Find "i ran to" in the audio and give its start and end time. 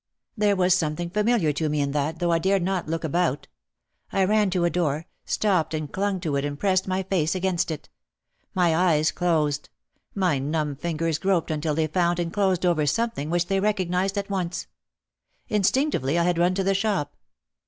4.11-4.65